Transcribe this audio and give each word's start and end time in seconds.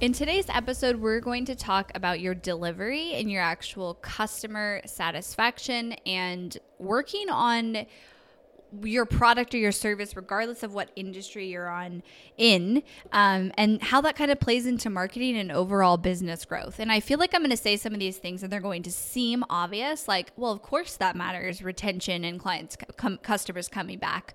In 0.00 0.12
today's 0.12 0.48
episode, 0.48 1.00
we're 1.00 1.18
going 1.18 1.44
to 1.46 1.56
talk 1.56 1.90
about 1.96 2.20
your 2.20 2.32
delivery 2.32 3.14
and 3.14 3.28
your 3.28 3.42
actual 3.42 3.94
customer 3.94 4.80
satisfaction 4.86 5.94
and 6.06 6.56
working 6.78 7.28
on 7.28 7.84
your 8.84 9.04
product 9.04 9.56
or 9.56 9.58
your 9.58 9.72
service, 9.72 10.14
regardless 10.14 10.62
of 10.62 10.72
what 10.72 10.90
industry 10.94 11.48
you're 11.48 11.68
on 11.68 12.04
in, 12.36 12.84
um, 13.10 13.50
and 13.58 13.82
how 13.82 14.00
that 14.02 14.14
kind 14.14 14.30
of 14.30 14.38
plays 14.38 14.66
into 14.66 14.88
marketing 14.88 15.36
and 15.36 15.50
overall 15.50 15.96
business 15.96 16.44
growth. 16.44 16.78
And 16.78 16.92
I 16.92 17.00
feel 17.00 17.18
like 17.18 17.34
I'm 17.34 17.40
going 17.40 17.50
to 17.50 17.56
say 17.56 17.76
some 17.76 17.92
of 17.92 17.98
these 17.98 18.18
things 18.18 18.44
and 18.44 18.52
they're 18.52 18.60
going 18.60 18.84
to 18.84 18.92
seem 18.92 19.42
obvious, 19.50 20.06
like, 20.06 20.30
well, 20.36 20.52
of 20.52 20.62
course 20.62 20.94
that 20.98 21.16
matters, 21.16 21.60
retention 21.60 22.24
and 22.24 22.38
clients, 22.38 22.76
com- 22.96 23.18
customers 23.18 23.66
coming 23.66 23.98
back. 23.98 24.34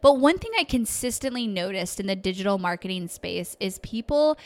But 0.00 0.18
one 0.18 0.38
thing 0.38 0.50
I 0.58 0.64
consistently 0.64 1.46
noticed 1.46 2.00
in 2.00 2.08
the 2.08 2.16
digital 2.16 2.58
marketing 2.58 3.06
space 3.06 3.56
is 3.60 3.78
people 3.78 4.36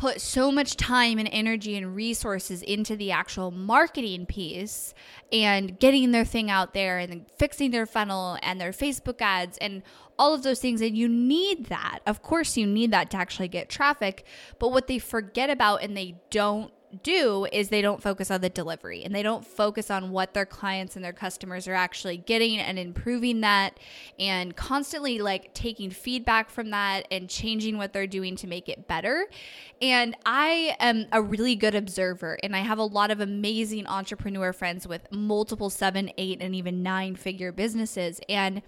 put 0.00 0.18
so 0.18 0.50
much 0.50 0.76
time 0.76 1.18
and 1.18 1.28
energy 1.30 1.76
and 1.76 1.94
resources 1.94 2.62
into 2.62 2.96
the 2.96 3.12
actual 3.12 3.50
marketing 3.50 4.24
piece 4.24 4.94
and 5.30 5.78
getting 5.78 6.10
their 6.10 6.24
thing 6.24 6.50
out 6.50 6.72
there 6.72 6.96
and 6.96 7.26
fixing 7.36 7.70
their 7.70 7.84
funnel 7.84 8.38
and 8.42 8.58
their 8.58 8.72
Facebook 8.72 9.20
ads 9.20 9.58
and 9.58 9.82
all 10.18 10.32
of 10.32 10.42
those 10.42 10.58
things. 10.58 10.80
And 10.80 10.96
you 10.96 11.06
need 11.06 11.66
that. 11.66 11.98
Of 12.06 12.22
course, 12.22 12.56
you 12.56 12.66
need 12.66 12.92
that 12.92 13.10
to 13.10 13.18
actually 13.18 13.48
get 13.48 13.68
traffic. 13.68 14.24
But 14.58 14.72
what 14.72 14.86
they 14.86 14.98
forget 14.98 15.50
about 15.50 15.82
and 15.82 15.94
they 15.94 16.14
don't 16.30 16.72
do 17.02 17.46
is 17.52 17.68
they 17.68 17.82
don't 17.82 18.02
focus 18.02 18.30
on 18.30 18.40
the 18.40 18.48
delivery 18.48 19.04
and 19.04 19.14
they 19.14 19.22
don't 19.22 19.46
focus 19.46 19.90
on 19.90 20.10
what 20.10 20.34
their 20.34 20.46
clients 20.46 20.96
and 20.96 21.04
their 21.04 21.12
customers 21.12 21.66
are 21.68 21.74
actually 21.74 22.16
getting 22.16 22.58
and 22.58 22.78
improving 22.78 23.40
that 23.40 23.78
and 24.18 24.56
constantly 24.56 25.18
like 25.18 25.52
taking 25.54 25.90
feedback 25.90 26.50
from 26.50 26.70
that 26.70 27.06
and 27.10 27.28
changing 27.28 27.76
what 27.78 27.92
they're 27.92 28.06
doing 28.06 28.36
to 28.36 28.46
make 28.46 28.68
it 28.68 28.86
better. 28.88 29.26
And 29.80 30.16
I 30.26 30.76
am 30.80 31.06
a 31.12 31.22
really 31.22 31.56
good 31.56 31.74
observer 31.74 32.38
and 32.42 32.54
I 32.54 32.60
have 32.60 32.78
a 32.78 32.84
lot 32.84 33.10
of 33.10 33.20
amazing 33.20 33.86
entrepreneur 33.86 34.52
friends 34.52 34.86
with 34.86 35.10
multiple 35.10 35.70
seven, 35.70 36.10
eight, 36.18 36.38
and 36.40 36.54
even 36.54 36.82
nine 36.82 37.16
figure 37.16 37.52
businesses. 37.52 38.20
And 38.28 38.62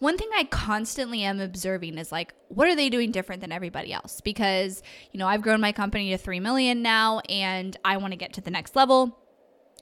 one 0.00 0.16
thing 0.16 0.30
I 0.34 0.44
constantly 0.44 1.22
am 1.22 1.40
observing 1.40 1.98
is 1.98 2.10
like, 2.10 2.34
what 2.48 2.66
are 2.66 2.74
they 2.74 2.88
doing 2.88 3.12
different 3.12 3.42
than 3.42 3.52
everybody 3.52 3.92
else? 3.92 4.22
Because, 4.22 4.82
you 5.12 5.18
know, 5.18 5.28
I've 5.28 5.42
grown 5.42 5.60
my 5.60 5.72
company 5.72 6.10
to 6.10 6.18
3 6.18 6.40
million 6.40 6.82
now 6.82 7.20
and 7.28 7.76
I 7.84 7.98
want 7.98 8.12
to 8.12 8.16
get 8.16 8.32
to 8.34 8.40
the 8.40 8.50
next 8.50 8.74
level. 8.74 9.18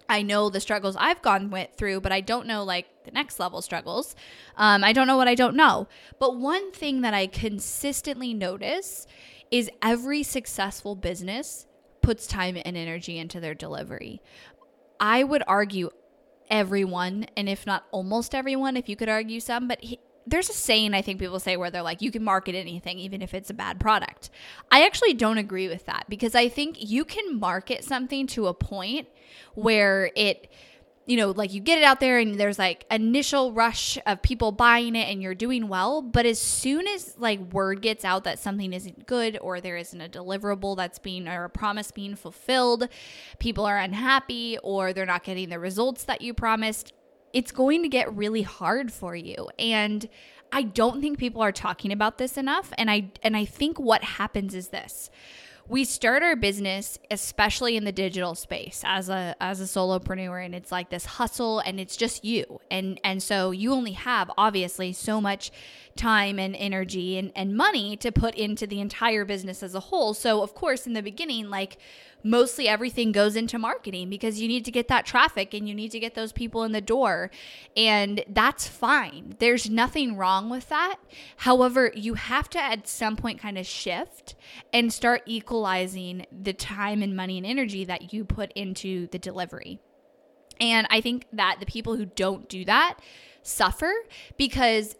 I 0.09 0.23
know 0.23 0.51
the 0.51 0.59
struggles 0.59 0.97
I've 0.99 1.23
gone 1.23 1.51
with, 1.51 1.69
through, 1.77 2.01
but 2.01 2.11
I 2.11 2.21
don't 2.21 2.49
know 2.49 2.65
like 2.65 2.87
the 3.05 3.13
next 3.13 3.39
level 3.39 3.63
struggles. 3.63 4.17
Um, 4.57 4.83
I 4.83 4.93
don't 4.93 5.07
know 5.07 5.17
what 5.17 5.29
I 5.29 5.37
don't 5.37 5.55
know. 5.55 5.87
But 6.19 6.37
one 6.37 6.73
thing 6.73 7.03
that 7.03 7.15
I 7.15 7.29
consistently 7.29 8.35
notice 8.35 9.07
is 9.53 9.71
every 9.83 10.25
successful 10.25 10.97
business 10.97 11.67
puts 12.03 12.27
time 12.27 12.57
and 12.65 12.77
energy 12.77 13.19
into 13.19 13.39
their 13.39 13.55
delivery. 13.55 14.21
I 14.99 15.23
would 15.23 15.45
argue 15.47 15.91
everyone, 16.51 17.27
and 17.37 17.49
if 17.49 17.67
not 17.67 17.85
almost 17.93 18.35
everyone, 18.35 18.77
if 18.77 18.89
you 18.89 18.97
could 18.97 19.09
argue 19.09 19.41
some, 19.41 19.69
but 19.69 19.85
there's 20.29 20.51
a 20.51 20.55
saying 20.55 20.95
I 20.95 21.03
think 21.03 21.19
people 21.19 21.41
say 21.41 21.57
where 21.57 21.71
they're 21.71 21.83
like, 21.83 22.03
you 22.03 22.11
can 22.11 22.23
market 22.23 22.55
anything, 22.55 22.99
even 22.99 23.23
if 23.23 23.35
it's 23.35 23.51
a 23.51 23.55
bad 23.55 23.81
product. 23.81 24.31
I 24.71 24.85
actually 24.85 25.15
don't 25.15 25.39
agree 25.39 25.69
with 25.69 25.87
that 25.87 26.07
because 26.09 26.35
I 26.35 26.49
think 26.49 26.77
you 26.79 27.05
can 27.05 27.39
market 27.39 27.85
something 27.85 28.27
to 28.29 28.47
a 28.47 28.55
point 28.55 29.09
where 29.55 30.11
it, 30.15 30.51
you 31.07 31.17
know, 31.17 31.31
like 31.31 31.55
you 31.55 31.61
get 31.61 31.79
it 31.79 31.85
out 31.85 32.01
there 32.01 32.19
and 32.19 32.39
there's 32.39 32.59
like 32.59 32.85
initial 32.91 33.53
rush 33.53 33.97
of 34.07 34.21
people 34.21 34.53
buying 34.53 34.95
it 34.95 35.11
and 35.11 35.23
you're 35.23 35.35
doing 35.35 35.69
well. 35.69 36.03
But 36.03 36.27
as 36.27 36.39
soon 36.39 36.87
as 36.87 37.15
like 37.17 37.41
word 37.53 37.81
gets 37.81 38.05
out 38.05 38.25
that 38.25 38.39
something 38.39 38.73
isn't 38.75 39.07
good 39.07 39.39
or 39.41 39.61
there 39.61 39.79
isn't 39.79 40.01
a 40.01 40.09
deliverable 40.09 40.77
that's 40.77 40.99
being 40.99 41.27
or 41.27 41.45
a 41.45 41.51
promise 41.51 41.91
being 41.91 42.15
fulfilled, 42.15 42.89
people 43.39 43.65
are 43.65 43.79
unhappy 43.79 44.59
or 44.63 44.93
they're 44.93 45.07
not 45.07 45.25
getting 45.25 45.49
the 45.49 45.59
results 45.59 46.05
that 46.05 46.21
you 46.21 46.35
promised 46.35 46.93
it's 47.33 47.53
going 47.53 47.83
to 47.83 47.89
get 47.89 48.15
really 48.15 48.43
hard 48.43 48.93
for 48.93 49.15
you. 49.15 49.49
And 49.59 50.09
I 50.53 50.63
don't 50.63 51.01
think 51.01 51.19
people 51.19 51.43
are 51.43 51.53
talking 51.53 51.93
about 51.93 52.19
this 52.19 52.37
enough 52.37 52.73
and 52.79 52.91
I 52.91 53.11
and 53.23 53.37
I 53.37 53.45
think 53.45 53.79
what 53.79 54.03
happens 54.03 54.55
is 54.55 54.69
this 54.69 55.11
we 55.69 55.85
start 55.85 56.23
our 56.23 56.35
business 56.35 56.99
especially 57.11 57.77
in 57.77 57.85
the 57.85 57.93
digital 57.93 58.35
space 58.35 58.83
as 58.85 59.09
a 59.09 59.37
as 59.41 59.61
a 59.61 59.65
solopreneur 59.65 60.45
and 60.45 60.55
it's 60.55 60.73
like 60.73 60.89
this 60.91 61.05
hustle 61.05 61.61
and 61.61 61.79
it's 61.79 61.97
just 61.97 62.25
you 62.25 62.61
and 62.71 62.99
and 63.05 63.23
so 63.23 63.51
you 63.51 63.73
only 63.73 63.93
have 63.93 64.31
obviously 64.39 64.93
so 64.93 65.21
much 65.21 65.51
time 65.97 66.39
and 66.39 66.55
energy 66.57 67.19
and, 67.19 67.33
and 67.35 67.57
money 67.57 67.97
to 67.97 68.11
put 68.11 68.35
into 68.35 68.67
the 68.67 68.81
entire 68.81 69.25
business 69.25 69.63
as 69.63 69.75
a 69.75 69.81
whole 69.81 70.15
so 70.15 70.43
of 70.43 70.55
course 70.55 70.87
in 70.87 70.95
the 70.95 71.03
beginning 71.03 71.51
like 71.51 71.77
mostly 72.23 72.69
everything 72.69 73.13
goes 73.13 73.37
into 73.37 73.59
marketing 73.59 74.11
because 74.11 74.41
you 74.41 74.49
need 74.49 74.65
to 74.65 74.71
get 74.71 74.89
that 74.89 75.07
traffic 75.07 75.55
and 75.55 75.69
you 75.69 75.75
need 75.75 75.91
to 75.91 76.01
get 76.01 76.15
those 76.15 76.33
people 76.33 76.65
in 76.65 76.73
the 76.73 76.81
door. 76.81 77.31
And 77.77 78.25
that's 78.29 78.67
fine. 78.67 79.37
There's 79.39 79.71
nothing 79.71 80.17
wrong 80.17 80.51
with 80.51 80.69
that. 80.69 80.97
However, 81.39 81.93
you 81.95 82.15
have 82.15 82.49
to 82.51 82.61
at 82.61 82.89
some 82.89 83.17
point 83.17 83.41
kind 83.41 83.59
of 83.59 83.67
shift 83.67 84.35
and 84.73 84.93
start 84.93 85.23
equalizing 85.59 86.25
the 86.31 86.53
time 86.53 87.03
and 87.03 87.17
money 87.17 87.37
and 87.37 87.45
energy 87.45 87.85
that 87.85 88.13
you 88.13 88.25
put 88.25 88.53
into 88.53 89.09
the 89.09 89.19
delivery. 89.19 89.81
And 90.61 90.87
I 90.89 91.01
think 91.01 91.27
that 91.33 91.57
the 91.59 91.67
people 91.67 91.97
who 91.97 92.07
don't 92.07 92.49
do 92.49 92.65
that 92.65 92.99
suffer 93.43 93.93
because 94.37 94.95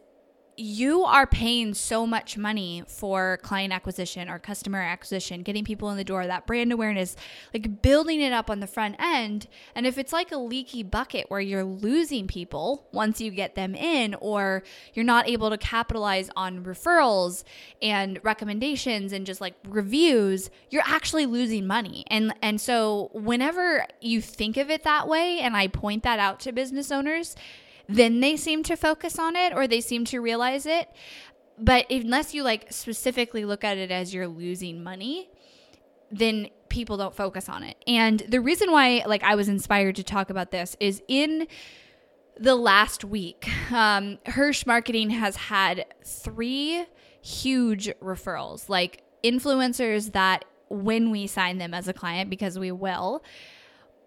you 0.59 1.05
are 1.05 1.27
paying 1.27 1.73
so 1.73 2.05
much 2.05 2.37
money 2.37 2.83
for 2.89 3.39
client 3.43 3.73
acquisition 3.73 4.29
or 4.29 4.41
customer 4.41 4.81
acquisition, 4.81 5.43
getting 5.43 5.65
people 5.65 5.89
in 5.91 5.97
the 5.97 6.05
door, 6.05 6.27
that 6.27 6.47
brand 6.47 6.73
awareness, 6.73 7.15
like 7.55 7.81
building 7.81 8.21
it 8.21 8.33
up 8.33 8.51
on 8.51 8.59
the 8.59 8.67
front 8.67 8.97
end. 8.99 9.47
And 9.77 9.87
if 9.87 9.99
it's 9.99 10.13
like 10.13 10.33
a 10.33 10.37
leaky 10.37 10.83
bucket 10.83 11.27
where 11.29 11.41
you're 11.41 11.65
losing 11.65 12.27
people 12.27 12.89
once 12.93 13.21
you 13.21 13.31
get 13.31 13.55
them 13.55 13.77
in, 13.77 14.17
or 14.21 14.65
you're 14.95 15.05
not 15.05 15.29
able 15.29 15.51
to 15.51 15.59
capitalize 15.59 16.29
on 16.35 16.65
referrals 16.65 17.45
and 17.81 18.19
recommendations 18.25 19.13
and 19.13 19.27
just 19.27 19.41
like 19.41 19.55
reviews, 19.69 20.51
you're 20.71 20.83
actually 20.85 21.27
losing 21.27 21.67
money. 21.67 22.05
And 22.09 22.35
and 22.43 22.61
so 22.61 23.11
whenever 23.13 23.87
you 24.01 24.21
think 24.21 24.57
of 24.57 24.71
it 24.71 24.83
that 24.83 25.07
way, 25.07 25.39
and 25.39 25.57
I 25.57 25.69
point 25.69 26.03
that 26.03 26.19
out 26.19 26.41
to 26.41 26.53
business 26.53 26.91
owners, 26.91 27.37
then 27.89 28.21
they 28.21 28.37
seem 28.37 28.63
to 28.65 28.77
focus 28.77 29.19
on 29.19 29.35
it 29.35 29.53
or 29.55 29.67
they 29.67 29.81
seem 29.81 30.05
to 30.07 30.21
realize 30.21 30.67
it. 30.67 30.89
But 31.59 31.91
unless 31.91 32.35
you 32.35 32.43
like 32.43 32.73
specifically 32.73 33.45
look 33.45 33.65
at 33.65 33.79
it 33.79 33.91
as 33.91 34.15
you're 34.15 34.29
losing 34.29 34.83
money, 34.83 35.31
then 36.11 36.49
people 36.69 36.97
don't 36.97 37.15
focus 37.15 37.49
on 37.49 37.63
it. 37.63 37.77
And 37.87 38.21
the 38.29 38.41
reason 38.41 38.71
why 38.71 39.03
like 39.07 39.23
I 39.23 39.35
was 39.35 39.49
inspired 39.49 39.97
to 39.97 40.05
talk 40.05 40.31
about 40.31 40.51
this 40.51 40.77
is 40.79 41.03
in 41.09 41.49
the 42.39 42.55
last 42.55 43.05
week, 43.05 43.49
um, 43.73 44.19
Hirsch 44.27 44.65
Marketing 44.65 45.11
has 45.11 45.37
had 45.37 45.87
three 46.05 46.87
huge 47.21 47.91
referrals, 48.01 48.69
like 48.69 49.03
influencers 49.25 50.13
that 50.13 50.45
when 50.69 51.11
we 51.11 51.27
sign 51.27 51.59
them 51.59 51.75
as 51.75 51.89
a 51.89 51.93
client, 51.93 52.31
because 52.31 52.59
we 52.59 52.71
will, 52.71 53.25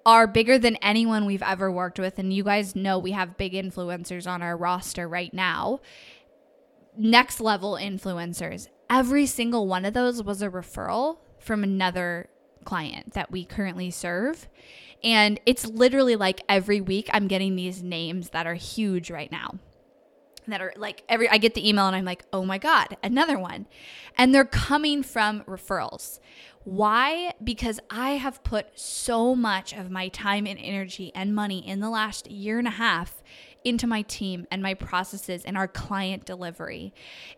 are 0.05 0.27
bigger 0.27 0.57
than 0.57 0.75
anyone 0.77 1.25
we've 1.25 1.43
ever 1.43 1.71
worked 1.71 1.99
with. 1.99 2.17
And 2.19 2.33
you 2.33 2.43
guys 2.43 2.75
know 2.75 2.97
we 2.97 3.11
have 3.11 3.37
big 3.37 3.53
influencers 3.53 4.27
on 4.27 4.41
our 4.41 4.57
roster 4.57 5.07
right 5.07 5.33
now. 5.33 5.79
Next 6.97 7.39
level 7.39 7.73
influencers. 7.73 8.67
every 8.89 9.25
single 9.25 9.67
one 9.67 9.85
of 9.85 9.93
those 9.93 10.21
was 10.21 10.41
a 10.41 10.49
referral 10.49 11.17
from 11.39 11.63
another 11.63 12.27
client 12.65 13.13
that 13.13 13.31
we 13.31 13.45
currently 13.45 13.89
serve. 13.89 14.49
And 15.03 15.39
it's 15.45 15.65
literally 15.65 16.15
like 16.15 16.41
every 16.47 16.81
week 16.81 17.09
I'm 17.13 17.27
getting 17.27 17.55
these 17.55 17.81
names 17.81 18.31
that 18.31 18.45
are 18.45 18.53
huge 18.53 19.09
right 19.09 19.31
now. 19.31 19.55
That 20.47 20.61
are 20.61 20.73
like 20.75 21.03
every, 21.07 21.29
I 21.29 21.37
get 21.37 21.53
the 21.53 21.67
email 21.67 21.87
and 21.87 21.95
I'm 21.95 22.05
like, 22.05 22.25
oh 22.33 22.43
my 22.45 22.57
God, 22.57 22.97
another 23.01 23.39
one. 23.39 23.65
And 24.17 24.35
they're 24.35 24.43
coming 24.43 25.01
from 25.03 25.41
referrals. 25.43 26.19
Why? 26.63 27.33
Because 27.43 27.79
I 27.89 28.11
have 28.11 28.43
put 28.43 28.67
so 28.79 29.35
much 29.35 29.73
of 29.73 29.89
my 29.89 30.09
time 30.09 30.45
and 30.45 30.59
energy 30.59 31.11
and 31.15 31.33
money 31.33 31.67
in 31.67 31.79
the 31.79 31.89
last 31.89 32.29
year 32.29 32.59
and 32.59 32.67
a 32.67 32.71
half 32.71 33.23
into 33.63 33.85
my 33.87 34.01
team 34.03 34.47
and 34.49 34.61
my 34.61 34.73
processes 34.73 35.43
and 35.45 35.57
our 35.57 35.67
client 35.67 36.25
delivery. 36.25 36.93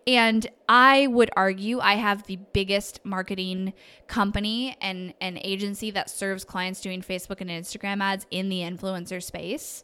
And 0.07 0.47
I 0.67 1.07
would 1.07 1.29
argue 1.35 1.79
I 1.79 1.95
have 1.95 2.23
the 2.27 2.37
biggest 2.53 2.99
marketing 3.03 3.73
company 4.07 4.77
and 4.81 5.13
an 5.19 5.37
agency 5.41 5.91
that 5.91 6.09
serves 6.09 6.43
clients 6.43 6.81
doing 6.81 7.01
Facebook 7.01 7.41
and 7.41 7.49
Instagram 7.49 8.01
ads 8.01 8.25
in 8.31 8.49
the 8.49 8.59
influencer 8.59 9.21
space. 9.21 9.83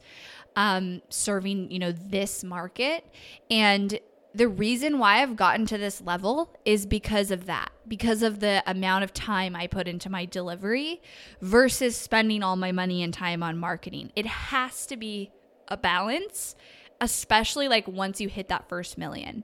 Um, 0.56 1.02
serving, 1.10 1.72
you 1.72 1.80
know, 1.80 1.92
this 1.92 2.44
market. 2.44 3.06
And 3.52 3.98
the 4.34 4.48
reason 4.48 5.00
why 5.00 5.22
I've 5.22 5.36
gotten 5.36 5.66
to 5.68 5.78
this 5.78 6.02
level 6.02 6.56
is 6.66 6.86
because 6.86 7.32
of 7.32 7.46
that, 7.46 7.70
because 7.90 8.24
of 8.24 8.40
the 8.40 8.64
amount 8.66 9.04
of 9.04 9.14
time 9.14 9.56
I 9.56 9.68
put 9.68 9.88
into 9.88 10.10
my 10.10 10.26
delivery 10.26 11.02
versus 11.42 11.96
spending 11.98 12.44
all 12.44 12.56
my 12.56 12.72
money 12.72 13.04
and 13.04 13.14
time 13.14 13.44
on 13.44 13.58
marketing. 13.58 14.12
It 14.16 14.26
has 14.26 14.86
to 14.86 14.96
be 14.96 15.32
a 15.68 15.76
balance, 15.76 16.56
especially 17.02 17.68
like 17.68 17.88
once 17.88 18.22
you 18.22 18.30
hit 18.30 18.48
that 18.48 18.70
first 18.70 18.98
million. 18.98 19.44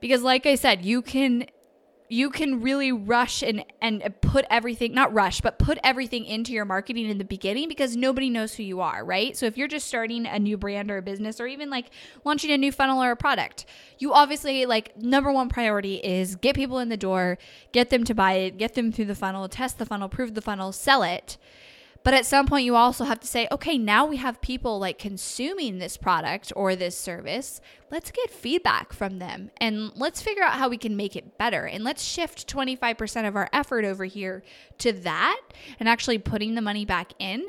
Because 0.00 0.22
like 0.22 0.46
I 0.46 0.54
said, 0.54 0.84
you 0.84 1.02
can 1.02 1.46
you 2.08 2.30
can 2.30 2.62
really 2.62 2.90
rush 2.90 3.42
and 3.42 3.64
and 3.82 4.02
put 4.20 4.44
everything 4.50 4.94
not 4.94 5.12
rush 5.12 5.40
but 5.40 5.58
put 5.58 5.78
everything 5.84 6.24
into 6.24 6.52
your 6.52 6.64
marketing 6.64 7.08
in 7.08 7.18
the 7.18 7.24
beginning 7.24 7.68
because 7.68 7.96
nobody 7.96 8.30
knows 8.30 8.54
who 8.54 8.62
you 8.62 8.80
are 8.80 9.04
right? 9.04 9.36
So 9.36 9.46
if 9.46 9.56
you're 9.56 9.68
just 9.68 9.86
starting 9.86 10.26
a 10.26 10.38
new 10.38 10.56
brand 10.56 10.90
or 10.90 10.98
a 10.98 11.02
business 11.02 11.40
or 11.40 11.46
even 11.46 11.70
like 11.70 11.90
launching 12.24 12.50
a 12.50 12.58
new 12.58 12.72
funnel 12.72 13.02
or 13.02 13.10
a 13.10 13.16
product 13.16 13.66
you 13.98 14.12
obviously 14.12 14.66
like 14.66 14.96
number 14.96 15.30
one 15.32 15.48
priority 15.48 15.96
is 15.96 16.36
get 16.36 16.54
people 16.56 16.78
in 16.78 16.88
the 16.88 16.96
door 16.96 17.38
get 17.72 17.90
them 17.90 18.04
to 18.04 18.14
buy 18.14 18.34
it 18.34 18.58
get 18.58 18.74
them 18.74 18.90
through 18.90 19.04
the 19.04 19.14
funnel 19.14 19.48
test 19.48 19.78
the 19.78 19.86
funnel 19.86 20.08
prove 20.08 20.34
the 20.34 20.42
funnel 20.42 20.72
sell 20.72 21.02
it 21.02 21.36
but 22.04 22.14
at 22.14 22.26
some 22.26 22.46
point, 22.46 22.64
you 22.64 22.76
also 22.76 23.04
have 23.04 23.20
to 23.20 23.26
say, 23.26 23.48
okay, 23.50 23.76
now 23.76 24.06
we 24.06 24.16
have 24.16 24.40
people 24.40 24.78
like 24.78 24.98
consuming 24.98 25.78
this 25.78 25.96
product 25.96 26.52
or 26.56 26.76
this 26.76 26.96
service. 26.96 27.60
Let's 27.90 28.10
get 28.10 28.30
feedback 28.30 28.92
from 28.92 29.18
them 29.18 29.50
and 29.58 29.92
let's 29.96 30.22
figure 30.22 30.42
out 30.42 30.54
how 30.54 30.68
we 30.68 30.78
can 30.78 30.96
make 30.96 31.16
it 31.16 31.36
better. 31.38 31.66
And 31.66 31.84
let's 31.84 32.02
shift 32.02 32.46
25% 32.52 33.26
of 33.26 33.36
our 33.36 33.48
effort 33.52 33.84
over 33.84 34.04
here 34.04 34.42
to 34.78 34.92
that 34.92 35.40
and 35.78 35.88
actually 35.88 36.18
putting 36.18 36.54
the 36.54 36.62
money 36.62 36.84
back 36.84 37.12
in. 37.18 37.46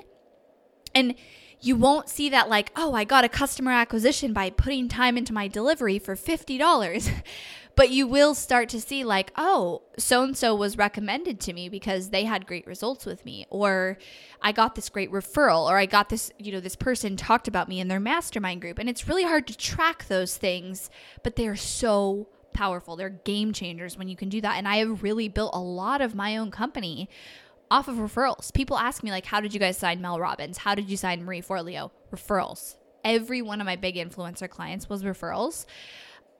And 0.95 1.15
you 1.61 1.75
won't 1.75 2.09
see 2.09 2.29
that 2.29 2.49
like, 2.49 2.71
oh, 2.75 2.93
I 2.93 3.03
got 3.03 3.23
a 3.23 3.29
customer 3.29 3.71
acquisition 3.71 4.33
by 4.33 4.49
putting 4.49 4.87
time 4.87 5.17
into 5.17 5.33
my 5.33 5.47
delivery 5.47 5.99
for 5.99 6.15
$50. 6.15 7.11
but 7.79 7.91
you 7.91 8.05
will 8.05 8.35
start 8.35 8.67
to 8.67 8.81
see 8.81 9.05
like 9.05 9.31
oh 9.37 9.81
so 9.97 10.21
and 10.21 10.35
so 10.35 10.53
was 10.53 10.77
recommended 10.77 11.39
to 11.39 11.53
me 11.53 11.69
because 11.69 12.09
they 12.09 12.25
had 12.25 12.45
great 12.45 12.67
results 12.67 13.05
with 13.05 13.23
me 13.23 13.45
or 13.49 13.97
i 14.41 14.51
got 14.51 14.75
this 14.75 14.89
great 14.89 15.09
referral 15.13 15.65
or 15.65 15.77
i 15.77 15.85
got 15.85 16.09
this 16.09 16.29
you 16.37 16.51
know 16.51 16.59
this 16.59 16.75
person 16.75 17.15
talked 17.15 17.47
about 17.47 17.69
me 17.69 17.79
in 17.79 17.87
their 17.87 17.99
mastermind 18.01 18.59
group. 18.59 18.79
And 18.79 18.89
it's 18.89 19.07
really 19.07 19.23
hard 19.23 19.47
to 19.47 19.55
track 19.55 20.09
those 20.09 20.35
things 20.35 20.89
but 21.23 21.37
they're 21.37 21.55
so 21.55 22.27
powerful. 22.51 22.97
They're 22.97 23.09
game 23.09 23.53
changers 23.53 23.97
when 23.97 24.09
you 24.09 24.17
can 24.17 24.27
do 24.27 24.41
that. 24.41 24.57
And 24.57 24.67
i 24.67 24.77
have 24.77 25.01
really 25.01 25.29
built 25.29 25.51
a 25.55 25.61
lot 25.61 26.01
of 26.01 26.13
my 26.13 26.35
own 26.35 26.51
company 26.51 27.07
off 27.71 27.87
of 27.87 27.95
referrals. 27.95 28.53
People 28.53 28.77
ask 28.77 29.03
me 29.03 29.11
like 29.11 29.25
how 29.25 29.39
did 29.39 29.53
you 29.53 29.59
guys 29.59 29.77
sign 29.77 30.01
mel 30.01 30.19
robbins? 30.19 30.57
How 30.57 30.75
did 30.75 30.89
you 30.89 30.97
sign 30.97 31.23
marie 31.23 31.41
forleo? 31.41 31.91
Referrals. 32.13 32.75
Every 33.05 33.41
one 33.41 33.61
of 33.61 33.65
my 33.65 33.77
big 33.77 33.95
influencer 33.95 34.49
clients 34.49 34.89
was 34.89 35.03
referrals 35.03 35.65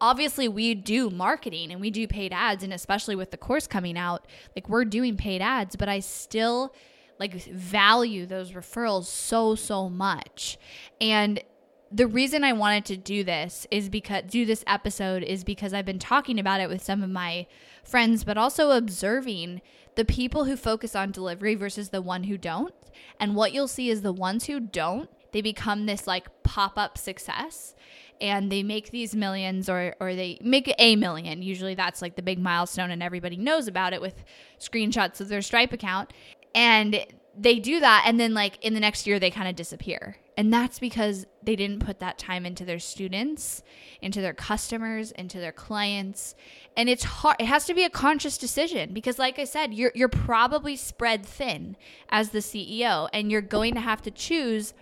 obviously 0.02 0.48
we 0.48 0.74
do 0.76 1.10
marketing 1.10 1.72
and 1.72 1.82
we 1.82 1.90
do 1.90 2.08
paid 2.08 2.32
ads 2.34 2.64
and 2.64 2.74
especially 2.74 3.16
with 3.16 3.32
the 3.32 3.38
course 3.38 3.68
coming 3.68 3.98
out 3.98 4.26
like 4.56 4.70
we're 4.70 4.86
doing 4.86 5.18
paid 5.18 5.42
ads 5.42 5.76
but 5.76 5.90
i 5.90 6.00
still 6.00 6.74
like 7.20 7.34
value 7.46 8.26
those 8.26 8.52
referrals 8.52 9.06
so 9.06 9.54
so 9.54 9.90
much. 9.90 10.58
And 11.02 11.44
the 11.92 12.08
reason 12.08 12.44
i 12.44 12.54
wanted 12.54 12.86
to 12.86 12.96
do 12.96 13.24
this 13.24 13.66
is 13.72 13.90
because 13.90 14.24
do 14.28 14.46
this 14.46 14.64
episode 14.68 15.24
is 15.24 15.44
because 15.44 15.74
i've 15.74 15.86
been 15.86 15.98
talking 15.98 16.40
about 16.40 16.62
it 16.62 16.70
with 16.70 16.84
some 16.84 17.02
of 17.02 17.10
my 17.10 17.48
friends 17.84 18.24
but 18.24 18.38
also 18.38 18.70
observing 18.70 19.60
the 19.96 20.06
people 20.06 20.46
who 20.46 20.56
focus 20.56 20.96
on 20.96 21.12
delivery 21.12 21.56
versus 21.56 21.90
the 21.90 22.02
one 22.02 22.24
who 22.24 22.38
don't. 22.38 22.74
And 23.20 23.36
what 23.36 23.52
you'll 23.52 23.68
see 23.68 23.90
is 23.90 24.02
the 24.02 24.14
ones 24.14 24.46
who 24.46 24.60
don't 24.60 25.10
they 25.32 25.42
become 25.42 25.86
this 25.86 26.08
like 26.08 26.28
pop-up 26.44 26.98
success 26.98 27.76
and 28.22 28.52
they 28.52 28.64
make 28.64 28.92
these 28.92 29.16
millions 29.16 29.70
or 29.70 29.96
or 30.00 30.16
they 30.16 30.38
make 30.42 30.74
a 30.78 30.96
million. 30.96 31.42
Usually 31.42 31.76
that's 31.76 32.02
like 32.02 32.16
the 32.16 32.22
big 32.22 32.40
milestone 32.40 32.92
and 32.92 33.02
everybody 33.02 33.38
knows 33.38 33.68
about 33.68 33.94
it 33.94 34.02
with 34.02 34.24
screenshots 34.60 35.22
of 35.22 35.30
their 35.30 35.42
Stripe 35.42 35.74
account. 35.74 36.12
And 36.54 37.06
they 37.38 37.60
do 37.60 37.80
that 37.80 38.04
and 38.06 38.20
then 38.20 38.34
like 38.34 38.64
in 38.64 38.74
the 38.74 38.80
next 38.80 39.08
year 39.08 39.20
they 39.20 39.32
kind 39.32 39.48
of 39.48 39.56
disappear. 39.56 40.18
And 40.36 40.54
that's 40.54 40.80
because 40.80 41.26
they 41.44 41.56
didn't 41.56 41.86
put 41.86 42.00
that 42.00 42.18
time 42.18 42.46
into 42.46 42.64
their 42.64 42.80
students, 42.80 43.62
into 44.02 44.22
their 44.22 44.34
customers, 44.34 45.12
into 45.12 45.38
their 45.38 45.52
clients. 45.52 46.34
And 46.78 46.90
it's 46.90 47.04
hard 47.04 47.38
it 47.40 47.46
has 47.46 47.66
to 47.66 47.74
be 47.74 47.84
a 47.84 47.90
conscious 47.90 48.38
decision 48.38 48.94
because 48.94 49.20
like 49.20 49.40
I 49.40 49.46
said, 49.46 49.74
you're 49.74 49.92
you're 49.96 50.10
probably 50.10 50.76
spread 50.76 51.26
thin 51.26 51.78
as 52.10 52.30
the 52.30 52.40
CEO 52.40 53.10
and 53.14 53.32
you're 53.32 53.42
going 53.42 53.74
to 53.76 53.82
have 53.82 54.02
to 54.04 54.12
choose 54.12 54.74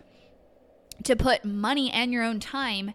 to 1.04 1.16
put 1.16 1.46
money 1.46 1.92
and 1.92 2.12
your 2.12 2.24
own 2.24 2.40
time 2.40 2.94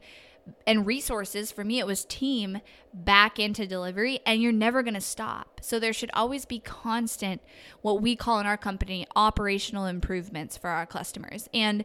and 0.67 0.87
resources 0.87 1.53
for 1.53 1.65
me 1.65 1.79
it 1.79 1.87
was 1.87 2.05
team 2.05 2.61
back 2.93 3.39
into 3.39 3.67
delivery 3.67 4.21
and 4.27 4.43
you're 4.43 4.53
never 4.53 4.83
going 4.83 4.95
to 4.95 5.01
stop. 5.01 5.61
So 5.63 5.79
there 5.79 5.93
should 5.93 6.11
always 6.15 6.45
be 6.45 6.59
constant 6.59 7.41
what 7.81 8.03
we 8.03 8.17
call 8.17 8.41
in 8.41 8.47
our 8.47 8.57
company 8.57 9.07
operational 9.15 9.87
improvements 9.87 10.57
for 10.57 10.69
our 10.71 10.87
customers. 10.87 11.49
And 11.55 11.85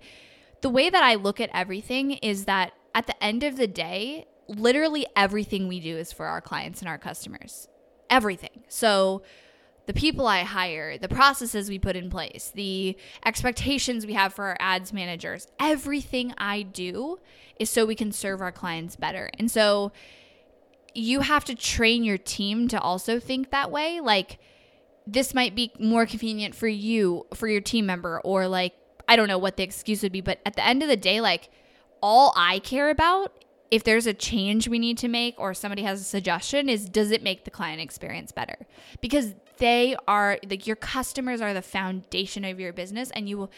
the 0.61 0.69
way 0.69 0.89
that 0.89 1.03
i 1.03 1.15
look 1.15 1.39
at 1.39 1.51
everything 1.53 2.11
is 2.13 2.45
that 2.45 2.73
at 2.95 3.07
the 3.07 3.23
end 3.23 3.43
of 3.43 3.57
the 3.57 3.67
day 3.67 4.25
literally 4.47 5.05
everything 5.15 5.67
we 5.67 5.79
do 5.79 5.97
is 5.97 6.11
for 6.11 6.25
our 6.25 6.41
clients 6.41 6.81
and 6.81 6.89
our 6.89 6.97
customers. 6.97 7.67
Everything. 8.09 8.63
So 8.67 9.21
the 9.87 9.93
people 9.93 10.27
I 10.27 10.43
hire, 10.43 10.97
the 10.97 11.07
processes 11.07 11.69
we 11.69 11.79
put 11.79 11.95
in 11.95 12.09
place, 12.09 12.51
the 12.53 12.97
expectations 13.25 14.05
we 14.05 14.13
have 14.13 14.33
for 14.33 14.45
our 14.45 14.57
ads 14.59 14.91
managers, 14.91 15.47
everything 15.59 16.33
I 16.37 16.61
do 16.61 17.19
is 17.57 17.69
so 17.69 17.85
we 17.85 17.95
can 17.95 18.11
serve 18.11 18.41
our 18.41 18.51
clients 18.51 18.97
better. 18.97 19.29
And 19.39 19.49
so 19.49 19.93
you 20.93 21.21
have 21.21 21.45
to 21.45 21.55
train 21.55 22.03
your 22.03 22.17
team 22.17 22.67
to 22.67 22.79
also 22.79 23.19
think 23.19 23.49
that 23.51 23.71
way. 23.71 24.01
Like, 24.01 24.39
this 25.07 25.33
might 25.33 25.55
be 25.55 25.71
more 25.79 26.05
convenient 26.05 26.53
for 26.53 26.67
you, 26.67 27.25
for 27.33 27.47
your 27.47 27.61
team 27.61 27.85
member, 27.85 28.19
or 28.25 28.49
like, 28.49 28.73
I 29.07 29.15
don't 29.15 29.29
know 29.29 29.37
what 29.37 29.55
the 29.55 29.63
excuse 29.63 30.03
would 30.03 30.11
be, 30.11 30.21
but 30.21 30.39
at 30.45 30.55
the 30.55 30.67
end 30.67 30.83
of 30.83 30.89
the 30.89 30.97
day, 30.97 31.21
like, 31.21 31.49
all 32.01 32.33
I 32.35 32.59
care 32.59 32.89
about 32.89 33.31
if 33.71 33.83
there's 33.83 34.05
a 34.05 34.13
change 34.13 34.67
we 34.67 34.79
need 34.79 34.97
to 34.97 35.07
make 35.07 35.39
or 35.39 35.53
somebody 35.53 35.83
has 35.83 36.01
a 36.01 36.03
suggestion 36.03 36.69
is 36.69 36.87
does 36.87 37.11
it 37.11 37.21
make 37.23 37.43
the 37.43 37.51
client 37.51 37.81
experience 37.81 38.31
better 38.31 38.65
because 39.01 39.33
they 39.57 39.95
are 40.07 40.39
like 40.49 40.67
your 40.67 40.75
customers 40.75 41.41
are 41.41 41.53
the 41.53 41.61
foundation 41.61 42.43
of 42.45 42.59
your 42.59 42.73
business 42.73 43.11
and 43.11 43.27
you 43.29 43.37
will 43.37 43.51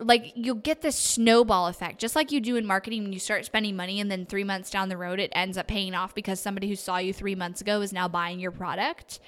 like 0.00 0.32
you'll 0.36 0.54
get 0.54 0.80
this 0.80 0.96
snowball 0.96 1.66
effect 1.66 1.98
just 1.98 2.14
like 2.14 2.30
you 2.30 2.40
do 2.40 2.56
in 2.56 2.64
marketing 2.64 3.02
when 3.02 3.12
you 3.12 3.18
start 3.18 3.44
spending 3.44 3.74
money 3.74 4.00
and 4.00 4.10
then 4.10 4.24
3 4.24 4.44
months 4.44 4.70
down 4.70 4.88
the 4.88 4.96
road 4.96 5.18
it 5.18 5.30
ends 5.34 5.58
up 5.58 5.66
paying 5.66 5.94
off 5.94 6.14
because 6.14 6.38
somebody 6.38 6.68
who 6.68 6.76
saw 6.76 6.98
you 6.98 7.12
3 7.12 7.34
months 7.34 7.60
ago 7.60 7.80
is 7.80 7.92
now 7.92 8.06
buying 8.06 8.38
your 8.38 8.52
product 8.52 9.18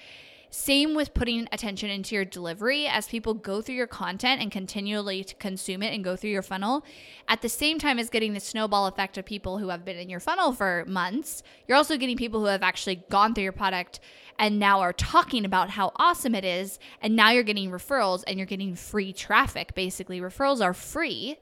same 0.50 0.94
with 0.94 1.14
putting 1.14 1.46
attention 1.52 1.90
into 1.90 2.16
your 2.16 2.24
delivery 2.24 2.86
as 2.86 3.06
people 3.06 3.34
go 3.34 3.62
through 3.62 3.76
your 3.76 3.86
content 3.86 4.42
and 4.42 4.50
continually 4.50 5.24
consume 5.38 5.82
it 5.82 5.94
and 5.94 6.02
go 6.02 6.16
through 6.16 6.30
your 6.30 6.42
funnel. 6.42 6.84
At 7.28 7.40
the 7.40 7.48
same 7.48 7.78
time 7.78 8.00
as 8.00 8.10
getting 8.10 8.34
the 8.34 8.40
snowball 8.40 8.88
effect 8.88 9.16
of 9.16 9.24
people 9.24 9.58
who 9.58 9.68
have 9.68 9.84
been 9.84 9.96
in 9.96 10.10
your 10.10 10.18
funnel 10.18 10.52
for 10.52 10.84
months, 10.88 11.44
you're 11.68 11.76
also 11.76 11.96
getting 11.96 12.16
people 12.16 12.40
who 12.40 12.46
have 12.46 12.64
actually 12.64 12.96
gone 13.10 13.32
through 13.32 13.44
your 13.44 13.52
product 13.52 14.00
and 14.40 14.58
now 14.58 14.80
are 14.80 14.92
talking 14.92 15.44
about 15.44 15.70
how 15.70 15.92
awesome 15.96 16.34
it 16.34 16.44
is. 16.44 16.80
And 17.00 17.14
now 17.14 17.30
you're 17.30 17.44
getting 17.44 17.70
referrals 17.70 18.24
and 18.26 18.36
you're 18.36 18.46
getting 18.46 18.74
free 18.74 19.12
traffic. 19.12 19.74
Basically, 19.74 20.20
referrals 20.20 20.60
are 20.60 20.74
free 20.74 21.38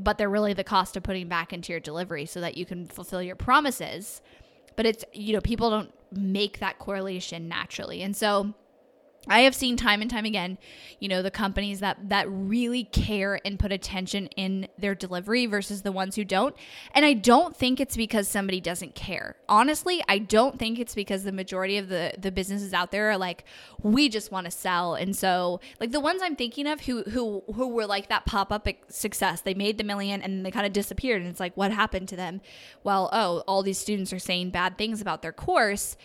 but 0.00 0.16
they're 0.16 0.30
really 0.30 0.52
the 0.52 0.62
cost 0.62 0.96
of 0.96 1.02
putting 1.02 1.28
back 1.28 1.52
into 1.52 1.72
your 1.72 1.80
delivery 1.80 2.24
so 2.24 2.40
that 2.40 2.56
you 2.56 2.64
can 2.64 2.86
fulfill 2.86 3.20
your 3.20 3.34
promises. 3.34 4.22
But 4.76 4.86
it's, 4.86 5.04
you 5.12 5.32
know, 5.32 5.40
people 5.40 5.70
don't 5.70 5.92
make 6.12 6.58
that 6.58 6.78
correlation 6.78 7.48
naturally. 7.48 8.02
And 8.02 8.16
so 8.16 8.54
I 9.28 9.40
have 9.40 9.54
seen 9.54 9.76
time 9.76 10.02
and 10.02 10.10
time 10.10 10.24
again, 10.24 10.58
you 11.00 11.08
know, 11.08 11.22
the 11.22 11.30
companies 11.30 11.80
that 11.80 12.08
that 12.08 12.26
really 12.28 12.84
care 12.84 13.40
and 13.44 13.58
put 13.58 13.72
attention 13.72 14.26
in 14.28 14.68
their 14.78 14.94
delivery 14.94 15.46
versus 15.46 15.82
the 15.82 15.92
ones 15.92 16.16
who 16.16 16.24
don't. 16.24 16.56
And 16.92 17.04
I 17.04 17.12
don't 17.12 17.56
think 17.56 17.80
it's 17.80 17.96
because 17.96 18.28
somebody 18.28 18.60
doesn't 18.60 18.94
care. 18.94 19.36
Honestly, 19.48 20.02
I 20.08 20.18
don't 20.18 20.58
think 20.58 20.78
it's 20.78 20.94
because 20.94 21.24
the 21.24 21.32
majority 21.32 21.78
of 21.78 21.88
the 21.88 22.14
the 22.18 22.32
businesses 22.32 22.72
out 22.72 22.90
there 22.90 23.10
are 23.10 23.18
like 23.18 23.44
we 23.82 24.08
just 24.08 24.32
want 24.32 24.46
to 24.46 24.50
sell. 24.50 24.94
And 24.94 25.14
so, 25.14 25.60
like 25.80 25.92
the 25.92 26.00
ones 26.00 26.20
I'm 26.22 26.36
thinking 26.36 26.66
of 26.66 26.80
who 26.80 27.02
who 27.04 27.42
who 27.54 27.68
were 27.68 27.86
like 27.86 28.08
that 28.08 28.26
pop-up 28.26 28.68
success. 28.88 29.42
They 29.42 29.54
made 29.54 29.78
the 29.78 29.84
million 29.84 30.22
and 30.22 30.44
they 30.44 30.50
kind 30.50 30.66
of 30.66 30.72
disappeared 30.72 31.22
and 31.22 31.30
it's 31.30 31.40
like 31.40 31.56
what 31.56 31.72
happened 31.72 32.08
to 32.08 32.16
them? 32.16 32.40
Well, 32.82 33.08
oh, 33.12 33.44
all 33.46 33.62
these 33.62 33.78
students 33.78 34.12
are 34.12 34.18
saying 34.18 34.50
bad 34.50 34.78
things 34.78 35.00
about 35.00 35.22
their 35.22 35.32
course 35.32 35.96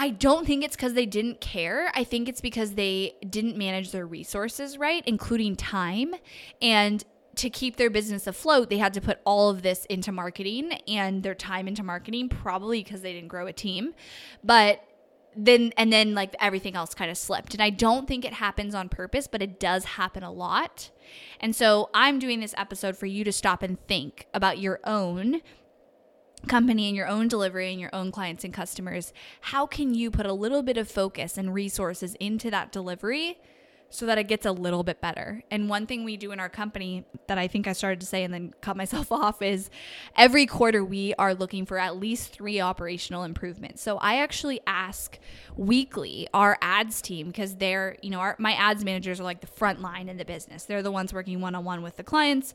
I 0.00 0.10
don't 0.10 0.46
think 0.46 0.62
it's 0.62 0.76
because 0.76 0.94
they 0.94 1.06
didn't 1.06 1.40
care. 1.40 1.90
I 1.92 2.04
think 2.04 2.28
it's 2.28 2.40
because 2.40 2.74
they 2.74 3.14
didn't 3.28 3.56
manage 3.56 3.90
their 3.90 4.06
resources 4.06 4.78
right, 4.78 5.02
including 5.06 5.56
time. 5.56 6.14
And 6.62 7.04
to 7.34 7.50
keep 7.50 7.76
their 7.76 7.90
business 7.90 8.28
afloat, 8.28 8.70
they 8.70 8.78
had 8.78 8.94
to 8.94 9.00
put 9.00 9.18
all 9.24 9.50
of 9.50 9.62
this 9.62 9.84
into 9.86 10.12
marketing 10.12 10.72
and 10.86 11.24
their 11.24 11.34
time 11.34 11.66
into 11.66 11.82
marketing, 11.82 12.28
probably 12.28 12.82
because 12.82 13.00
they 13.02 13.12
didn't 13.12 13.28
grow 13.28 13.48
a 13.48 13.52
team. 13.52 13.94
But 14.44 14.84
then, 15.36 15.72
and 15.76 15.92
then 15.92 16.14
like 16.14 16.34
everything 16.40 16.74
else 16.74 16.94
kind 16.94 17.10
of 17.10 17.16
slipped. 17.16 17.54
And 17.54 17.62
I 17.62 17.70
don't 17.70 18.08
think 18.08 18.24
it 18.24 18.32
happens 18.32 18.74
on 18.74 18.88
purpose, 18.88 19.26
but 19.26 19.42
it 19.42 19.60
does 19.60 19.84
happen 19.84 20.22
a 20.22 20.32
lot. 20.32 20.90
And 21.40 21.54
so 21.54 21.90
I'm 21.94 22.18
doing 22.18 22.40
this 22.40 22.54
episode 22.56 22.96
for 22.96 23.06
you 23.06 23.24
to 23.24 23.32
stop 23.32 23.62
and 23.62 23.84
think 23.86 24.26
about 24.34 24.58
your 24.58 24.80
own 24.84 25.42
company 26.46 26.86
and 26.86 26.96
your 26.96 27.08
own 27.08 27.28
delivery 27.28 27.70
and 27.70 27.80
your 27.80 27.90
own 27.92 28.12
clients 28.12 28.44
and 28.44 28.52
customers, 28.52 29.12
how 29.40 29.66
can 29.66 29.94
you 29.94 30.10
put 30.10 30.26
a 30.26 30.32
little 30.32 30.62
bit 30.62 30.76
of 30.76 30.88
focus 30.88 31.36
and 31.36 31.54
resources 31.54 32.14
into 32.20 32.50
that 32.50 32.72
delivery 32.72 33.38
so 33.90 34.04
that 34.04 34.18
it 34.18 34.24
gets 34.24 34.44
a 34.44 34.52
little 34.52 34.84
bit 34.84 35.00
better? 35.00 35.42
And 35.50 35.68
one 35.68 35.86
thing 35.86 36.04
we 36.04 36.16
do 36.16 36.30
in 36.30 36.38
our 36.38 36.48
company 36.48 37.04
that 37.26 37.38
I 37.38 37.48
think 37.48 37.66
I 37.66 37.72
started 37.72 38.00
to 38.00 38.06
say 38.06 38.22
and 38.22 38.32
then 38.32 38.54
cut 38.60 38.76
myself 38.76 39.10
off 39.12 39.42
is 39.42 39.70
every 40.16 40.46
quarter 40.46 40.84
we 40.84 41.14
are 41.14 41.34
looking 41.34 41.66
for 41.66 41.78
at 41.78 41.96
least 41.96 42.32
three 42.32 42.60
operational 42.60 43.24
improvements. 43.24 43.82
So 43.82 43.98
I 43.98 44.18
actually 44.18 44.60
ask 44.66 45.18
weekly 45.56 46.28
our 46.32 46.58
ads 46.60 47.02
team 47.02 47.28
because 47.28 47.56
they're, 47.56 47.96
you 48.02 48.10
know, 48.10 48.20
our, 48.20 48.36
my 48.38 48.52
ads 48.52 48.84
managers 48.84 49.20
are 49.20 49.24
like 49.24 49.40
the 49.40 49.46
front 49.46 49.80
line 49.80 50.08
in 50.08 50.18
the 50.18 50.24
business. 50.24 50.64
They're 50.64 50.82
the 50.82 50.92
ones 50.92 51.12
working 51.12 51.40
one 51.40 51.54
on 51.54 51.64
one 51.64 51.82
with 51.82 51.96
the 51.96 52.04
clients 52.04 52.54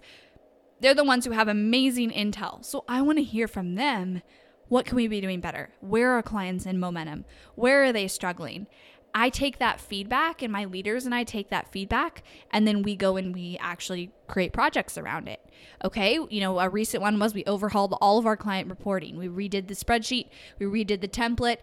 they're 0.83 0.93
the 0.93 1.03
ones 1.03 1.23
who 1.23 1.31
have 1.31 1.47
amazing 1.47 2.11
intel. 2.11 2.63
So 2.63 2.83
I 2.89 3.01
want 3.01 3.17
to 3.17 3.23
hear 3.23 3.47
from 3.47 3.75
them. 3.75 4.21
What 4.67 4.85
can 4.85 4.97
we 4.97 5.07
be 5.07 5.21
doing 5.21 5.39
better? 5.39 5.69
Where 5.79 6.11
are 6.11 6.21
clients 6.21 6.65
in 6.65 6.77
momentum? 6.77 7.23
Where 7.55 7.85
are 7.85 7.93
they 7.93 8.09
struggling? 8.09 8.67
I 9.15 9.29
take 9.29 9.59
that 9.59 9.79
feedback 9.79 10.41
and 10.41 10.51
my 10.51 10.65
leaders 10.65 11.05
and 11.05 11.15
I 11.15 11.23
take 11.23 11.49
that 11.51 11.71
feedback 11.71 12.23
and 12.51 12.67
then 12.67 12.81
we 12.81 12.97
go 12.97 13.15
and 13.15 13.33
we 13.33 13.57
actually 13.61 14.11
create 14.27 14.51
projects 14.51 14.97
around 14.97 15.29
it. 15.29 15.39
Okay, 15.85 16.19
you 16.29 16.41
know, 16.41 16.59
a 16.59 16.67
recent 16.67 17.01
one 17.01 17.17
was 17.17 17.33
we 17.33 17.45
overhauled 17.45 17.95
all 18.01 18.17
of 18.17 18.25
our 18.25 18.35
client 18.35 18.69
reporting. 18.69 19.17
We 19.17 19.29
redid 19.29 19.69
the 19.69 19.75
spreadsheet, 19.75 20.27
we 20.59 20.65
redid 20.65 20.99
the 20.99 21.07
template. 21.07 21.59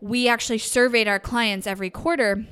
We 0.00 0.28
actually 0.28 0.58
surveyed 0.58 1.08
our 1.08 1.18
clients 1.18 1.66
every 1.66 1.90
quarter 1.90 2.46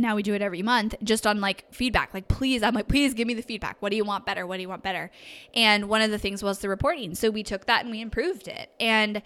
now 0.00 0.16
we 0.16 0.22
do 0.22 0.34
it 0.34 0.42
every 0.42 0.62
month 0.62 0.94
just 1.02 1.26
on 1.26 1.40
like 1.40 1.64
feedback 1.70 2.12
like 2.14 2.28
please 2.28 2.62
i'm 2.62 2.74
like 2.74 2.88
please 2.88 3.14
give 3.14 3.26
me 3.26 3.34
the 3.34 3.42
feedback. 3.42 3.76
What 3.80 3.90
do 3.90 3.96
you 3.96 4.04
want 4.04 4.26
better? 4.26 4.46
What 4.46 4.56
do 4.56 4.62
you 4.62 4.68
want 4.68 4.82
better? 4.82 5.10
And 5.54 5.88
one 5.88 6.02
of 6.02 6.10
the 6.10 6.18
things 6.18 6.42
was 6.42 6.60
the 6.60 6.68
reporting. 6.68 7.14
So 7.14 7.30
we 7.30 7.42
took 7.42 7.66
that 7.66 7.82
and 7.82 7.90
we 7.90 8.00
improved 8.00 8.48
it. 8.48 8.70
And 8.78 9.22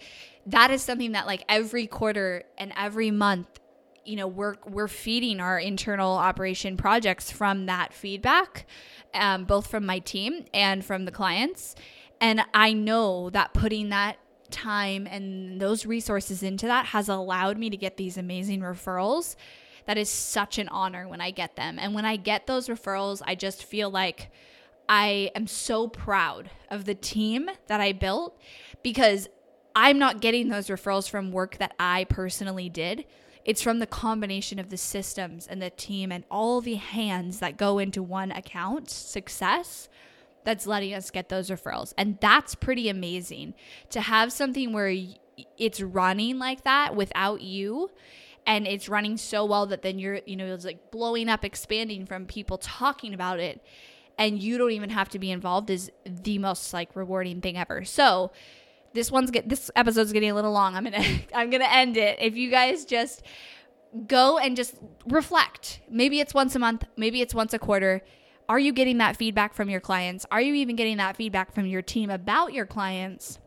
that 0.47 0.71
is 0.71 0.81
something 0.81 1.11
that 1.11 1.25
like 1.25 1.43
every 1.49 1.87
quarter 1.87 2.43
and 2.57 2.73
every 2.77 3.11
month 3.11 3.47
you 4.03 4.15
know 4.15 4.27
we're 4.27 4.55
we're 4.67 4.87
feeding 4.87 5.39
our 5.39 5.59
internal 5.59 6.13
operation 6.13 6.77
projects 6.77 7.31
from 7.31 7.65
that 7.65 7.91
feedback 7.91 8.67
um, 9.15 9.45
both 9.45 9.67
from 9.67 9.85
my 9.85 9.99
team 9.99 10.45
and 10.53 10.85
from 10.85 11.05
the 11.05 11.11
clients. 11.11 11.75
And 12.21 12.41
i 12.53 12.73
know 12.73 13.29
that 13.31 13.53
putting 13.53 13.89
that 13.89 14.17
time 14.51 15.07
and 15.07 15.59
those 15.59 15.85
resources 15.85 16.43
into 16.43 16.67
that 16.67 16.85
has 16.87 17.09
allowed 17.09 17.57
me 17.57 17.69
to 17.69 17.77
get 17.77 17.97
these 17.97 18.15
amazing 18.17 18.61
referrals 18.61 19.35
that 19.85 19.97
is 19.97 20.09
such 20.09 20.57
an 20.57 20.67
honor 20.69 21.07
when 21.07 21.21
I 21.21 21.31
get 21.31 21.55
them. 21.55 21.77
And 21.79 21.93
when 21.93 22.05
I 22.05 22.15
get 22.15 22.47
those 22.47 22.67
referrals, 22.67 23.21
I 23.25 23.35
just 23.35 23.63
feel 23.63 23.89
like 23.89 24.31
I 24.87 25.31
am 25.35 25.47
so 25.47 25.87
proud 25.87 26.49
of 26.69 26.85
the 26.85 26.95
team 26.95 27.49
that 27.67 27.81
I 27.81 27.91
built 27.91 28.39
because 28.83 29.27
I'm 29.75 29.99
not 29.99 30.21
getting 30.21 30.49
those 30.49 30.67
referrals 30.67 31.09
from 31.09 31.31
work 31.31 31.57
that 31.57 31.73
I 31.79 32.05
personally 32.05 32.69
did. 32.69 33.05
It's 33.43 33.61
from 33.61 33.79
the 33.79 33.87
combination 33.87 34.57
of 34.57 34.69
the 34.69 34.77
systems 34.77 35.47
and 35.47 35.61
the 35.61 35.69
team 35.69 36.11
and 36.11 36.23
all 36.31 36.61
the 36.61 36.75
hands 36.75 37.39
that 37.39 37.57
go 37.57 37.77
into 37.77 38.01
one 38.01 38.31
account 38.31 38.89
success 38.89 39.87
that's 40.43 40.65
letting 40.65 40.93
us 40.93 41.11
get 41.11 41.29
those 41.29 41.49
referrals. 41.49 41.93
And 41.97 42.17
that's 42.21 42.55
pretty 42.55 42.89
amazing 42.89 43.53
to 43.89 44.01
have 44.01 44.31
something 44.31 44.73
where 44.73 44.95
it's 45.57 45.81
running 45.81 46.39
like 46.39 46.63
that 46.63 46.95
without 46.95 47.41
you 47.41 47.91
and 48.45 48.67
it's 48.67 48.87
running 48.87 49.17
so 49.17 49.45
well 49.45 49.65
that 49.65 49.81
then 49.81 49.99
you're 49.99 50.19
you 50.25 50.35
know 50.35 50.53
it's 50.53 50.65
like 50.65 50.91
blowing 50.91 51.29
up 51.29 51.43
expanding 51.43 52.05
from 52.05 52.25
people 52.25 52.57
talking 52.57 53.13
about 53.13 53.39
it 53.39 53.61
and 54.17 54.41
you 54.41 54.57
don't 54.57 54.71
even 54.71 54.89
have 54.89 55.09
to 55.09 55.19
be 55.19 55.31
involved 55.31 55.69
is 55.69 55.91
the 56.05 56.37
most 56.37 56.73
like 56.73 56.95
rewarding 56.95 57.41
thing 57.41 57.57
ever. 57.57 57.83
So 57.83 58.31
this 58.93 59.11
one's 59.11 59.31
get 59.31 59.49
this 59.49 59.69
episode's 59.75 60.13
getting 60.13 60.31
a 60.31 60.35
little 60.35 60.51
long. 60.51 60.75
I'm 60.75 60.83
gonna 60.83 61.03
i'm 61.33 61.49
gonna 61.49 61.65
end 61.69 61.97
it. 61.97 62.17
If 62.19 62.35
you 62.35 62.49
guys 62.49 62.85
just 62.85 63.23
go 64.07 64.37
and 64.37 64.55
just 64.55 64.75
reflect. 65.05 65.81
Maybe 65.89 66.19
it's 66.19 66.33
once 66.33 66.55
a 66.55 66.59
month 66.59 66.85
maybe 66.97 67.21
it's 67.21 67.33
once 67.33 67.53
a 67.53 67.59
quarter. 67.59 68.01
Are 68.47 68.59
you 68.59 68.73
getting 68.73 68.99
that 68.99 69.17
feedback 69.17 69.55
from 69.55 69.69
your 69.69 69.79
clients? 69.79 70.25
Are 70.29 70.41
you 70.41 70.53
even 70.53 70.75
getting 70.75 70.97
that 70.97 71.17
feedback 71.17 71.53
from 71.53 71.65
your 71.65 71.81
team 71.81 72.11
about 72.11 72.53
your 72.53 72.67
clients? 72.67 73.39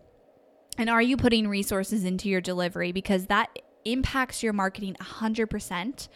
And 0.77 0.91
are 0.91 1.03
you 1.03 1.17
putting 1.17 1.49
resources 1.49 2.05
into 2.05 2.29
your 2.29 2.41
delivery? 2.41 2.91
Because 2.91 3.27
that 3.27 3.57
impacts 3.85 4.43
your 4.43 4.53
marketing 4.53 4.97
100%. 5.01 6.09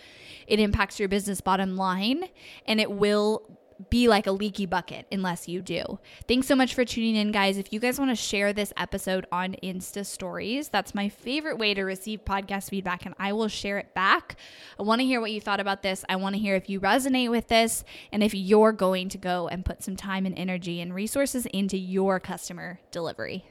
It 0.47 0.61
impacts 0.61 0.99
your 0.99 1.09
business 1.09 1.41
bottom 1.41 1.77
line 1.77 2.25
and 2.67 2.81
it 2.81 2.91
will 2.91 3.59
be 3.91 4.09
like 4.09 4.27
a 4.27 4.33
leaky 4.33 4.67
bucket 4.67 5.07
unless 5.11 5.49
you 5.49 5.63
do. 5.63 5.99
Thanks 6.29 6.47
so 6.47 6.55
much 6.55 6.75
for 6.75 6.85
tuning 6.85 7.17
in, 7.17 7.33
guys. 7.33 7.57
If 7.59 7.73
you 7.73 7.81
guys 7.81 7.99
want 7.99 8.11
to 8.11 8.17
share 8.17 8.53
this 8.53 8.73
episode 8.77 9.27
on 9.33 9.57
Insta 9.63 10.05
stories, 10.05 10.69
that's 10.69 10.95
my 10.95 11.09
favorite 11.09 11.59
way 11.59 11.75
to 11.75 11.83
receive 11.83 12.25
podcast 12.25 12.71
feedback, 12.71 13.07
and 13.07 13.15
I 13.19 13.33
will 13.33 13.49
share 13.49 13.79
it 13.79 13.95
back. 13.95 14.37
I 14.79 14.83
want 14.83 15.01
to 15.01 15.07
hear 15.07 15.21
what 15.21 15.33
you 15.33 15.41
thought 15.41 15.61
about 15.61 15.83
this. 15.83 16.05
I 16.09 16.17
want 16.17 16.35
to 16.35 16.41
hear 16.41 16.55
if 16.55 16.69
you 16.69 16.81
resonate 16.81 17.31
with 17.31 17.49
this 17.49 17.85
and 18.13 18.23
if 18.23 18.35
you're 18.35 18.73
going 18.73 19.09
to 19.11 19.19
go 19.19 19.49
and 19.49 19.65
put 19.65 19.83
some 19.83 19.97
time 19.97 20.27
and 20.27 20.39
energy 20.39 20.81
and 20.81 20.95
resources 20.95 21.47
into 21.47 21.77
your 21.77 22.21
customer 22.21 22.81
delivery. 22.91 23.45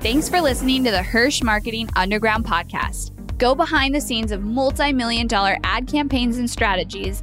Thanks 0.00 0.28
for 0.28 0.40
listening 0.40 0.84
to 0.84 0.90
the 0.90 1.02
Hirsch 1.02 1.42
Marketing 1.42 1.88
Underground 1.96 2.44
podcast. 2.44 3.12
Go 3.38 3.54
behind 3.54 3.94
the 3.94 4.00
scenes 4.00 4.32
of 4.32 4.42
multi 4.42 4.92
million 4.92 5.26
dollar 5.26 5.58
ad 5.64 5.86
campaigns 5.86 6.38
and 6.38 6.48
strategies 6.48 7.22